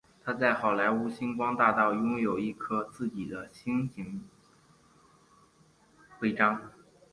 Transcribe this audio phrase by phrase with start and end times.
[0.25, 4.27] 他在好莱坞星光大道拥有一颗自己的星形
[6.17, 6.71] 徽章。